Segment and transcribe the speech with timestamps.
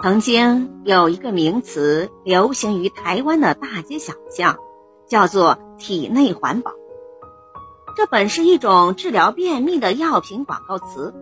[0.00, 4.56] 曾经有一个名词流行于台湾的大街小巷，
[5.08, 6.70] 叫做“体内环保”。
[7.96, 11.12] 这本是一种治疗便秘的药品广告词。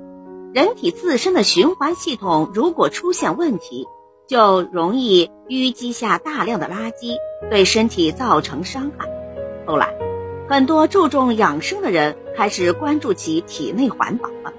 [0.52, 3.86] 人体自身的循环系统如果出现问题，
[4.26, 7.16] 就容易淤积下大量的垃圾，
[7.48, 9.08] 对身体造成伤害。
[9.66, 9.96] 后来，
[10.50, 14.52] 很多注重养生的人开始关注起体内环保了。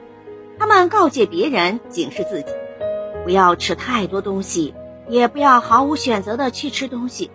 [0.57, 2.47] 他们告诫别人，警示自己。
[3.27, 4.73] 不要吃太多东西，
[5.09, 7.29] 也不要毫无选择的去吃东西。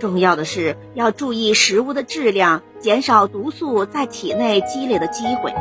[0.00, 5.54] 重要的是要注意食物的质量，减少毒素在体内积累的机会。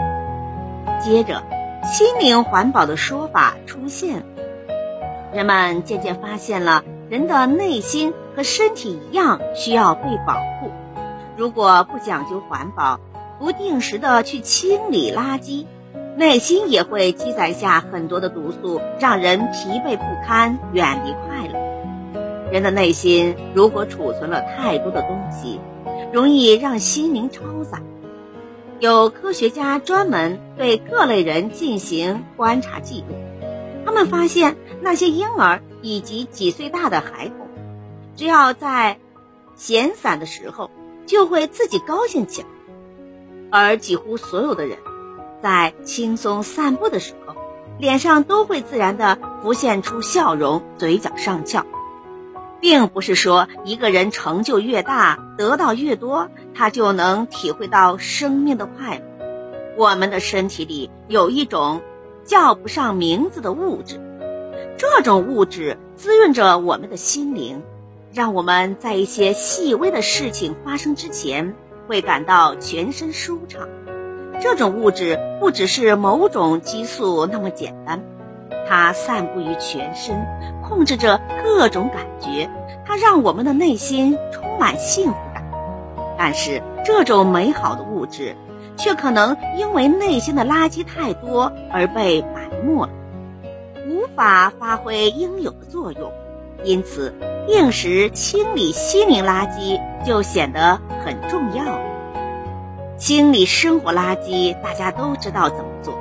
[1.00, 1.44] 接着，
[1.84, 4.26] 心灵环保的说法出现，
[5.32, 10.72] 人们渐渐发现了人的内心和身体一样需要被保护。
[11.38, 13.00] 如果不讲究环保，
[13.38, 15.68] 不定时的去清理垃圾。
[16.18, 22.52] 内心也会积攒下很多的毒素，让人疲惫不堪，远离快乐。
[22.52, 25.60] 人的内心如果储存了太多的东西，
[26.14, 27.80] 容易让心灵超载。
[28.80, 33.16] 有科学家专门对各类人进行观察记录，
[33.86, 37.48] 他们发现那些婴儿以及几岁大的孩童，
[38.16, 39.00] 只要在
[39.56, 40.72] 闲散的时候，
[41.06, 42.48] 就会自己高兴起来，
[43.50, 44.78] 而几乎所有的人。
[45.42, 47.36] 在轻松散步的时候，
[47.78, 51.66] 脸上都会自然地浮现出笑容，嘴角上翘，
[52.60, 59.04] 并不是说一个人成就越大，得到越多，他就能体会到生命的快乐。
[59.78, 61.82] 我们的身体里有一种
[62.24, 64.00] 叫不上名字的物质，
[64.78, 67.62] 这种物质滋润着我们的心灵，
[68.14, 71.56] 让我们在一些细微的事情发生之前，
[71.88, 73.68] 会感到全身舒畅。
[74.40, 78.02] 这种物质不只是某种激素那么简单，
[78.68, 80.16] 它散布于全身，
[80.64, 82.50] 控制着各种感觉，
[82.86, 85.44] 它让我们的内心充满幸福感。
[86.18, 88.36] 但是，这种美好的物质，
[88.78, 92.90] 却可能因为内心的垃圾太多而被埋没了，
[93.88, 96.12] 无法发挥应有的作用。
[96.64, 97.14] 因此，
[97.48, 101.95] 定时清理心灵垃圾就显得很重要了。
[102.98, 105.94] 清理生活垃圾，大家都知道怎么做。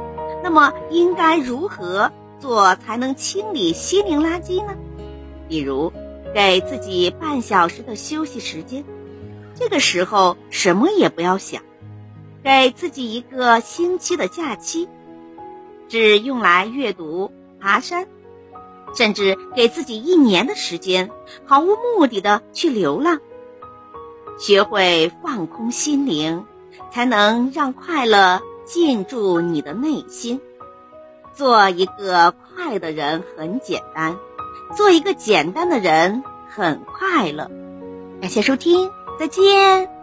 [0.42, 4.74] 那么，应该如何做才能清理心灵垃圾呢？
[5.48, 5.92] 比如，
[6.32, 8.84] 给自己半小时的休息时间，
[9.54, 11.60] 这个时候什么也不要想；
[12.44, 14.88] 给自己一个星期的假期，
[15.88, 18.06] 只用来阅读、爬山，
[18.94, 21.10] 甚至给自己一年的时间，
[21.44, 23.18] 毫无目的的去流浪，
[24.38, 26.46] 学会放空心灵。
[26.94, 30.40] 才能让快乐进驻你的内心。
[31.34, 34.16] 做一个快的人很简单，
[34.76, 37.50] 做一个简单的人很快乐。
[38.20, 38.88] 感谢收听，
[39.18, 39.93] 再见。